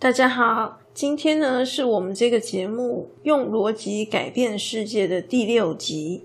[0.00, 6.22] 大家好，今天呢是我们这个节目用逻辑改变世界的第六集。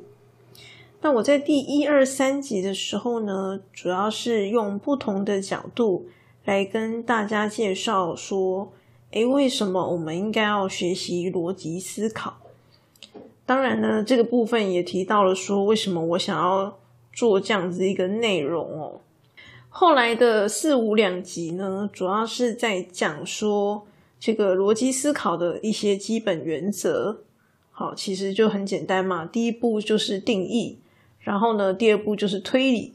[1.02, 6.06] 那我在第一二三集的时候呢，主要是用不同的角度
[6.46, 8.72] 来跟大家介绍说，
[9.10, 12.36] 诶，为什么我们应该要学习逻辑思考？
[13.44, 16.78] 当然呢，这个部分也提到了说，为什么我想要
[17.12, 19.02] 做这样子一个内容哦。
[19.76, 23.88] 后来的四五两集呢，主要是在讲说
[24.20, 27.24] 这个逻辑思考的一些基本原则。
[27.72, 29.26] 好，其实就很简单嘛。
[29.26, 30.78] 第一步就是定义，
[31.20, 32.94] 然后呢，第二步就是推理。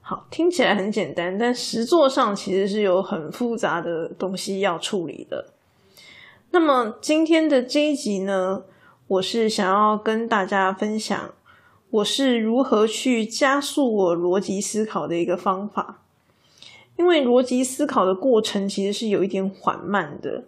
[0.00, 5.52] 好，听起来很简单，但实作上其实是有很复杂的东西要处理的。
[6.50, 8.62] 那么今天的这一集呢，
[9.06, 11.34] 我是想要跟大家分享。
[11.90, 16.02] 我是如何去加速我逻辑思考的一个方法？
[16.96, 20.44] 因为逻辑思考的过程其实是有一点缓慢的。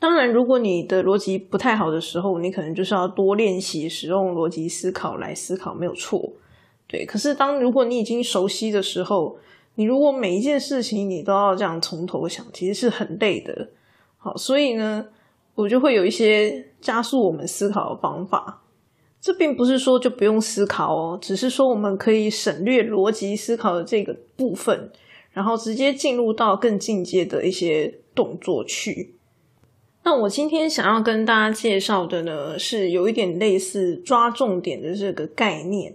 [0.00, 6.32] 当然，如果你的逻辑不太好的时候，你可能就是要多练习使用逻辑思考来思考，没有错。
[6.88, 9.38] 对，可是当如果你已经熟悉的时候，
[9.76, 13.68] 你如果每一件事情你都要这样从头想，其实是很累的。
[14.18, 15.06] 好，所以呢，
[15.54, 18.61] 我就会有一些加速我们思考的方法。
[19.22, 24.90] 这并不是说就不用思考哦，只是说我们可以省略逻辑思考的这个部分，
[25.30, 29.14] 然后直接进入到更进阶的一些动作去。
[30.02, 35.94] 那我今天想要跟大家介绍的呢，是有一点类似抓重点的这个概念。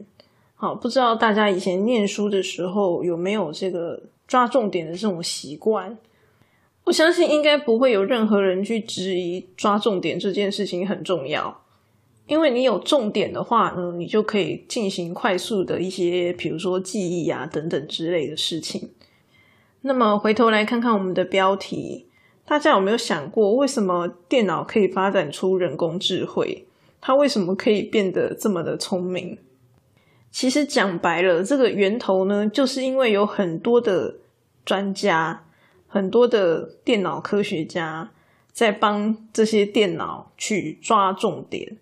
[0.55, 5.97] 好，不知道大家以前念书的时候有没有这个抓重点的这种习惯？
[6.85, 11.61] 我相信应该不会有任何人去质疑抓重点这件事情很重要。
[12.27, 18.91] 因为你有重点的话呢，你就可以进行快速的一些，比如说记忆啊等等之类的事情。
[19.81, 22.07] 那么回头来看看我们的标题，
[22.45, 26.67] 大家有没有想过，为什么电脑可以发展出人工智慧？
[26.99, 29.37] 它为什么可以变得这么的聪明？
[30.29, 34.15] 其实讲白了，这个源头呢，就是因为有很多的
[34.65, 35.45] 专家，
[35.87, 38.11] 很多的电脑科学家
[38.51, 41.77] 在帮这些电脑去抓重点。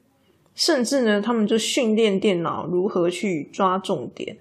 [0.55, 4.37] 甚至呢，他们就训练电脑如何去抓重点。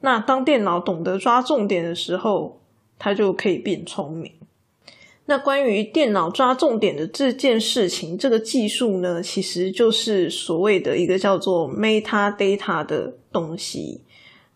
[0.00, 2.60] 那当电脑懂得抓重点的时候，
[2.98, 4.32] 它就可以变聪明。
[5.26, 14.02] 那关于电脑抓重点的这件事情，这个技术呢，其实就是所谓的一个叫做 metadata 的东西。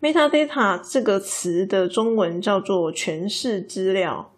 [0.03, 4.31] metadata 这个词的中文叫做诠释资料，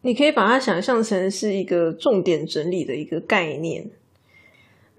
[0.00, 3.90] 你可以把它想象成是一个重点整理的一个概念。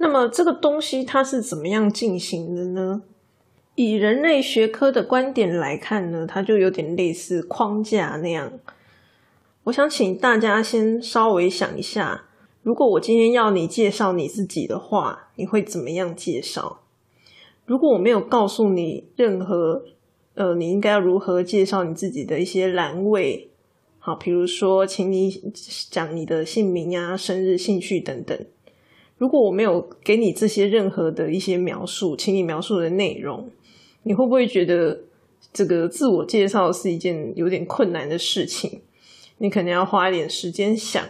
[0.01, 3.03] 那么这个东西它是怎么样进行的呢？
[3.75, 8.51] 以人类学科的观点来看呢，它就有点类似框架那样。
[9.65, 12.23] 我想请大家先稍微想一下，
[12.63, 16.81] 如果我今天要你介绍你自己的话，你会怎么样介绍？
[17.65, 19.83] 如果我没有告诉你任何，
[20.33, 23.49] 呃，你应该要如何介绍你自己的一些栏位，
[23.99, 25.29] 好，比如说，请你
[25.91, 28.45] 讲你的姓名啊、生日、兴趣等等。
[29.19, 33.49] 如果我没有给你这些任何的一些描述，请你描述的内容，
[34.03, 35.01] 你会不会觉得
[35.53, 38.81] 这个自我介绍是一件有点困难的事情？
[39.39, 41.03] 你可能要花一点时间想。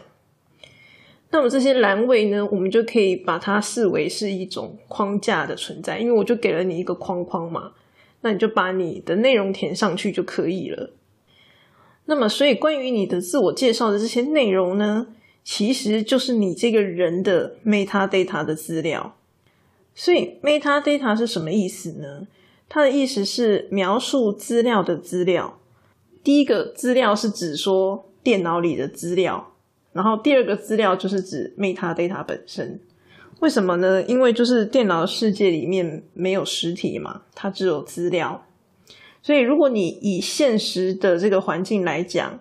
[1.29, 7.73] 那么这些栏位呢，我们就可以把它视为是一种框架的存在，因为我就给了你一个框框嘛，
[8.21, 10.95] 那你就把你的内容填上去就可以了。
[12.05, 15.09] 那么，所以关于你的自我介绍的这些内容呢？
[15.51, 19.15] 其实就是你这个人的 metadata 的资料，
[19.95, 22.27] 所以 metadata 是什么意思呢？
[22.69, 25.59] 它的意思是描述资料的资料。
[26.23, 29.55] 第一个资料是指说电脑里的资料，
[29.91, 32.79] 然后第二个资料就是指 metadata 本身。
[33.39, 34.03] 为什么呢？
[34.03, 38.45] 因为就是电脑世界里面没有实体嘛，它只有资料。
[39.23, 42.39] 所以如果你以现实的这个环境来讲，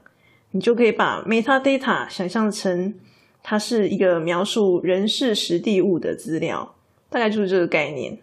[0.53, 2.95] 你就可以把 metadata 想象成
[3.43, 6.75] 它是一个描述人事实地物的资料，
[7.11, 8.19] 大概就是这个概念。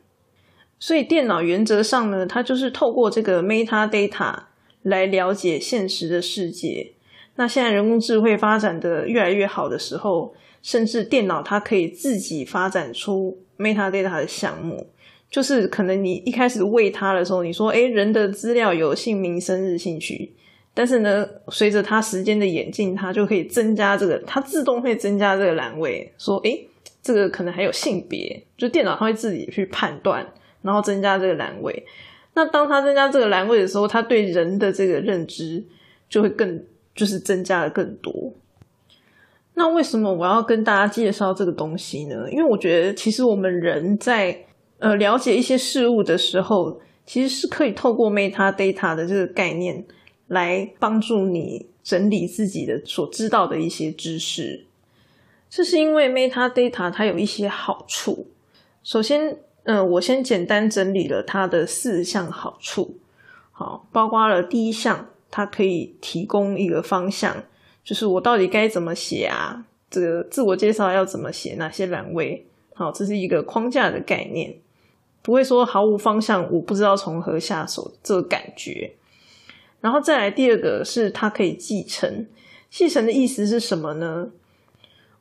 [0.77, 4.35] 所以电脑原则上呢，它就是透过这个 metadata
[4.81, 6.91] 来了解现实的世界。
[7.35, 14.87] 那现在人工智慧发展的越来越好的时候，甚至电脑它可以自己发展出 metadata 的项目，
[15.29, 20.34] 就是可能你一开始喂它的时候，你说：“诶人的资料有姓名、生日、兴趣。”
[20.75, 26.67] 但是呢，随着它时间的演进，它就可以增加这个，它自动会增加这个栏位，说，诶，
[27.01, 30.27] 这个可能还有性别，就电脑它会自己去判断，
[30.61, 31.85] 然后增加这个栏位。
[32.33, 35.63] 那当它增加这个栏位的时候，它对人的这个认知
[36.09, 36.61] 就会更，
[36.93, 38.33] 就是增加的更多。
[39.53, 42.29] 那为什么我要跟大家介绍这个东西呢？
[42.29, 44.37] 因为我觉得，其实我们人在
[44.79, 49.81] 呃了解一些事物的时候，其实是可以透过 meta data 的这个概念
[50.27, 54.65] 来帮助你整理自己的所知道的一些知识。
[55.49, 58.27] 这是因为 meta data 它有一些好处。
[58.83, 62.97] 首先，嗯，我先简单整理了它的四项好处。
[63.51, 67.43] 好，包括了第一项，它可以提供一个方向。
[67.83, 69.65] 就是我到底该怎么写啊？
[69.89, 71.53] 这个自我介绍要怎么写？
[71.55, 72.45] 哪些栏位？
[72.73, 74.53] 好，这是一个框架的概念，
[75.21, 78.91] 不会说毫无方向，我不知道从何下手这个感觉。
[79.85, 82.25] 然后再来第二个是它可以继承，
[82.71, 84.29] 继承的意思是什么呢？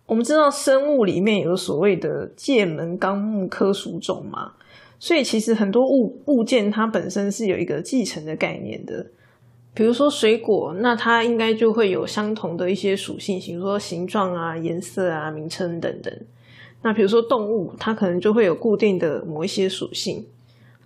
[0.06, 4.52] 我们知道生物里面有所谓的界门纲目科属种嘛，
[4.98, 9.04] 所以其实很多物物件它本身是有一个继承的概念的。
[9.74, 16.10] 比如说水果，那它应该就会有相同的一些属性，比如说形状啊、颜色啊、名称等等。
[16.80, 20.24] 那比如说动物，它可能就会有固定的某一些属性。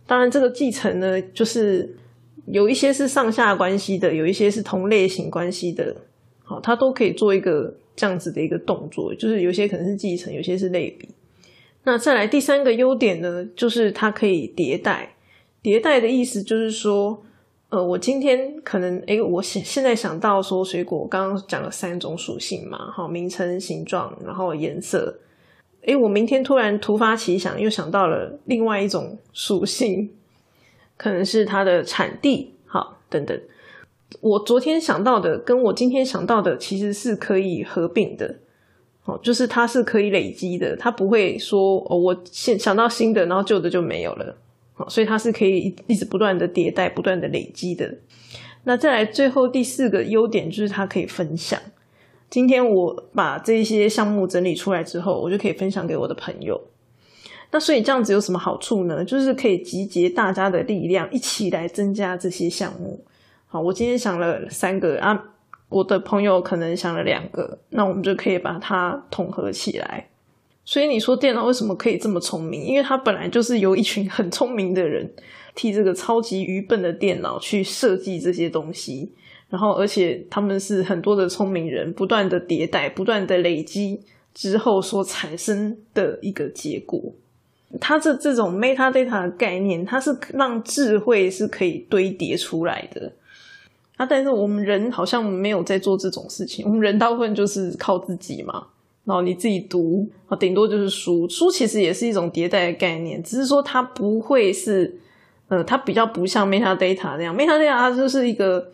[0.05, 1.95] 当然，这个继承呢，就是
[2.51, 5.97] 有一些是上下关系的，有一些是同类型关系的。
[6.43, 11.09] 好，它都可以做一个这样子的一个动作，就是有些可能是继承，有些是类比。
[11.85, 15.15] 那再来第三个优点呢，就是它可以迭代。
[15.63, 17.23] 迭代的意思就是说。
[17.71, 25.15] 呃，我今天可能诶，我现现在想到说水果，刚刚讲了三种属性嘛，好，名称、形状，然后颜色。
[25.83, 30.11] 诶，我明天突然突发奇想，又想到了另外一种属性，
[30.99, 33.41] 可能是它的产地，好，等等。
[34.21, 38.37] 我昨天想到的跟我今天想到的其实是可以合并的，
[39.05, 44.37] 哦，就是它是可以累积的，它不会说哦，我现想到新的，然后旧的就没有了。
[44.89, 47.93] 所以它是可以一直不断的迭代、不断的累积的。
[48.63, 51.61] 那再来最后第四个优点就是它可以分享。
[52.31, 56.61] 今天我把这些项目整理出来之后，我就可以分享给我的朋友。
[57.51, 59.05] 那所以这样子有什么好处呢？
[59.05, 63.03] 就是可以集结大家的力量，一起来增加这些项目。
[63.47, 65.19] 好，我今天想了三个啊，
[65.71, 70.09] 我的朋友可能想了两个，那我们就可以把它统合起来。
[70.67, 72.63] 所以你说电脑为什么可以这么聪明？
[72.63, 75.11] 因为它本来就是由一群很聪明的人
[75.55, 79.11] 替这个超级愚笨的电脑去设计这些东西，
[79.49, 84.03] 然后而且他们是很多的聪明人不断的迭代、不断的累积
[84.35, 87.15] 之后所产生的一个结果。
[87.81, 93.13] 它这这种 meta data 的概念，它是让智慧是可以堆叠出来的。
[93.97, 98.69] 啊，但是我们人好像没有在做这种事情，我们人大部分就是靠自己嘛。
[99.05, 101.29] 然后你自己读啊，顶多就是书。
[101.29, 104.99] 书其实也是一种迭代的概念，只是说它不会是，
[105.49, 107.35] 呃，它比较不像 meta data 那样。
[107.35, 108.71] meta data 它就是一个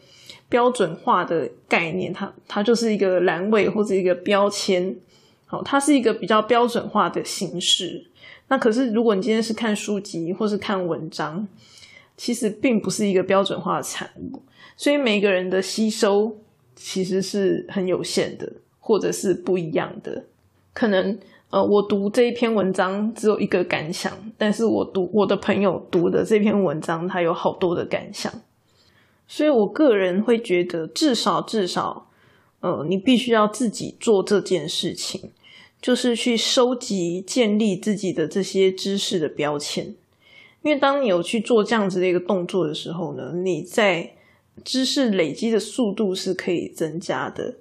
[0.49, 4.95] 标准化的概念，它它就是一个栏位或者一个标签，
[5.47, 8.05] 好，它是一个比较标准化的形式。
[8.49, 11.47] 那可是如果你今天是看书籍或是看文章，
[12.17, 14.43] 其实并不是一个标准化的产物，
[14.77, 16.37] 所以每个人的吸收
[16.75, 18.53] 其实是很有限的。
[18.87, 20.27] 或者是不一样的，
[20.75, 21.19] 可能
[21.49, 28.31] 呃，我读这一篇文章只有一个感想，但是我读我的朋友读的这篇文章，他有好多的感想，
[29.27, 32.11] 所以我个人会觉得，至少至少，
[32.61, 35.31] 呃，你必须要自己做这件事情，
[35.85, 39.95] 就是去收集、建立自己的这些知识的标签，
[40.63, 44.13] 因为当你有去做这样子的一个动作的时候呢，你在
[44.65, 47.57] 知识累积的速度是可以增加的。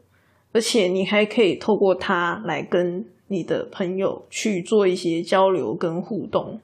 [0.53, 6.62] 而且你还可以透过它来跟你的朋友去做一些交流跟互动。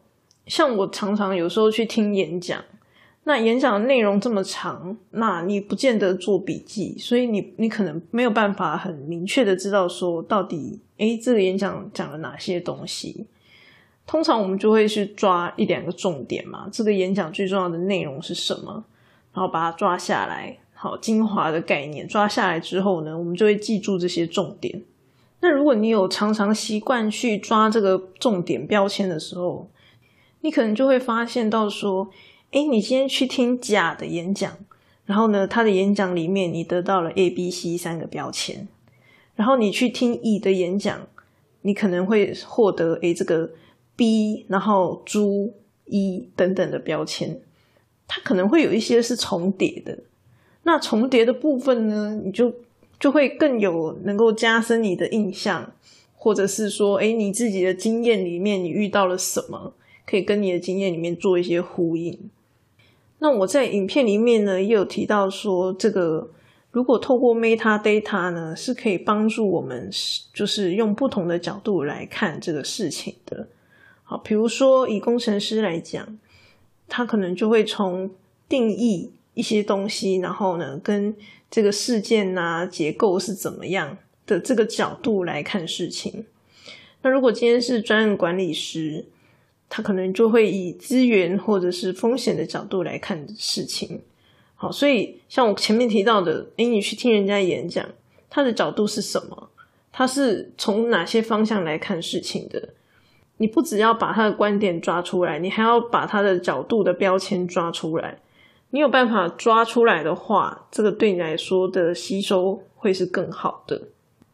[0.48, 2.64] 像我常常有时候去听演讲，
[3.26, 13.28] 那演讲的内容这么长，那你不见得做笔记，所以你你可能没有办法很明确的知道说到底，诶，这个演讲讲了哪些东西。
[14.08, 18.84] 通常我们就会去抓一两个重点嘛，这个演讲最重要的内容是什么，
[19.34, 20.58] 然后把它抓下来。
[20.74, 24.82] 好，精华的概念抓下来之后呢，我们就会记住这些重点。
[25.42, 29.70] 那如果你有常常习惯去抓这个重点标签的时候，
[30.42, 32.10] 你可能就会发现到说，
[32.52, 34.58] 哎，你今天去听甲的演讲，
[35.06, 38.68] 然后呢，他的演讲里面你得到了 A、B、C 三个标签，
[39.36, 41.08] 然后你去听乙的演讲，
[41.62, 43.52] 你可能会获得诶这个
[43.96, 45.54] B，然后猪、
[45.86, 47.40] 一等等的标签，
[48.08, 50.00] 它可能会有一些是重叠的。
[50.64, 52.52] 那重叠的部分呢，你就
[53.00, 55.72] 就会更有能够加深你的印象，
[56.16, 59.74] 或者是说，哎，你自己的经验里面你遇到了什么，
[60.08, 62.32] 可以跟你的经验里面做一些呼应。
[63.20, 66.32] 那我在影片里面呢，也有提到说，这个
[66.72, 69.90] 如果透过 Meta Data 呢，是可以帮助我们，
[70.34, 73.48] 就是用不同的角度来看这个事情的。
[74.04, 76.18] 好，比如说以工程师来讲，
[76.88, 78.10] 他可能就会从
[78.48, 81.14] 定义一些东西，然后呢，跟
[81.52, 86.26] 这个事件啊结构是怎么样的这个角度来看事情。
[87.02, 89.06] 那如果今天是专案管理师，
[89.70, 94.02] 他可能就会以资源或者是风险的角度来看事情。
[94.56, 97.86] 好，所以像我前面提到的，诶，你去听人家演讲，
[98.30, 99.50] 他的角度是什么？
[99.92, 102.70] 他是从哪些方向来看事情的？
[103.38, 108.20] 你不只要把他的观点抓出来，你还要把他的角度的标签抓出来。
[108.72, 113.82] 你有办法抓出来的话，这个对你来说的吸收会是更好的。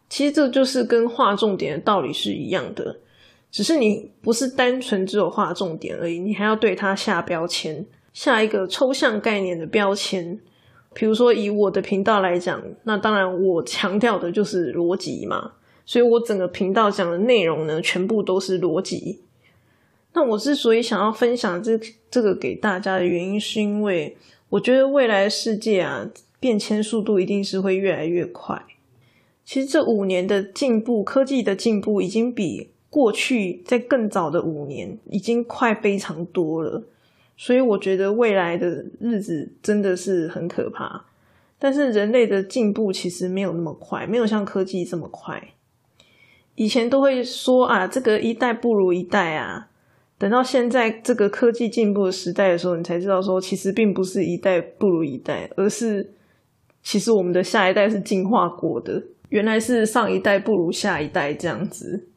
[0.09, 2.97] 其实这就是跟划重点的道理是一样的，
[3.55, 7.85] 只是你不是单纯只有画重点而已，你还要对它下标签。
[8.11, 10.37] 下一个抽象概念的标签，
[10.93, 15.53] 比如说以我的频道来讲，那当然我强调的就是逻辑嘛，
[15.85, 19.21] 所以我整个频道讲的内容呢，全部都是逻辑。
[20.11, 21.79] 那我之所以想要分享这
[22.11, 24.17] 这个给大家的原因，是因为
[24.49, 26.05] 我觉得未来世界啊，
[26.41, 28.61] 变迁速度一定是会越来越快。
[29.45, 36.81] 其实这五年的进步，科技的进步，已经比过去在更早的五年已经快非常多了。
[37.35, 38.65] 所以我觉得未来的
[39.01, 41.03] 日子真的是很可怕，
[41.59, 45.43] 但是人类的进步其实没有那么快，没有像科技这么快。
[46.55, 49.67] 以前都会说啊，这个一代不如一代啊，
[50.17, 56.13] 等到现在这个科技进步的时代的时候，你才知道说，其实并不是一代不如一代，而是
[56.81, 62.07] 其实我们的下一代是进化过的，原来是上一代不如下一代这样子。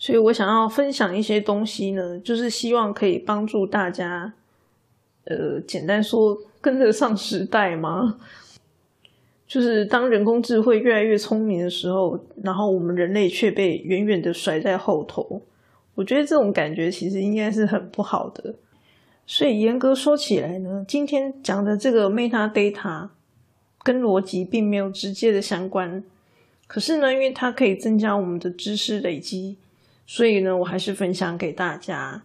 [0.00, 4.32] 所以我想要分享一些东西呢，就是希望可以帮助大家，
[5.24, 8.18] 呃，简单说跟得上时代吗？
[9.46, 15.42] 就是当人工智慧越来越聪明的时候，然后我们人类却被远远的甩在后头，
[15.96, 18.54] 我觉得这种感觉其实应该是很不好的。
[19.26, 23.10] 所以严格说起来呢，今天讲的这个 Meta Data
[23.82, 26.02] 跟逻辑并没有直接的相关，
[26.66, 29.58] 可是呢，因为它可以增加我们的知识累积。
[30.12, 32.20] 所以呢，我还是分享给大家，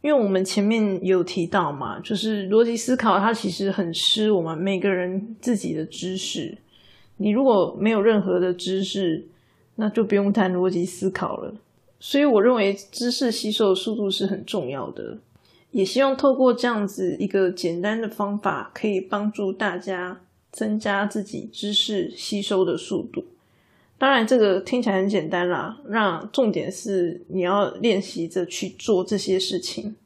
[0.00, 6.56] 因为我们前面有提到嘛，就是逻辑思考，它其实很吃我们每个人自己的知识。
[7.18, 9.28] 你如果没有任何的知识，
[9.74, 11.52] 那就不用谈逻辑思考了。
[12.00, 15.18] 所以我认为知识吸收的速度是很重要的，
[15.72, 23.22] 也希望透过这样子一个简单的方法，可以帮助大家增加自己知识吸收的速度。
[23.98, 25.76] 当然，这个听起来很简单啦。
[25.88, 29.96] 那重点是你要练习着去做这些事情。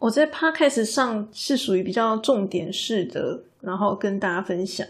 [0.00, 4.84] 我在 podcast 上是属于比较重点式的，然后跟大家分享。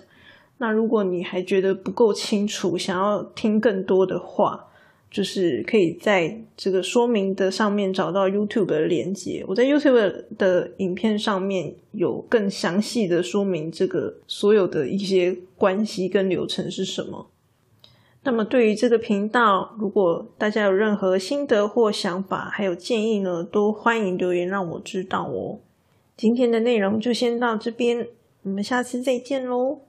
[0.56, 4.68] 那如果你还觉得不够清楚，想要听更多的话，
[5.10, 9.44] 就是可以在这个说明的上面找到 YouTube 的连接。
[9.46, 17.28] 我在 YouTube 的影片上面有更详细的说明这个所有的一些关系跟流程是什么。
[18.24, 25.58] 那么，对于这个频道，如果大家有任何心得或想法，还有建议呢，都欢迎留言让我知道哦。
[26.16, 28.06] 今天的内容就先到这边，
[28.44, 29.80] 我们下次再见喽。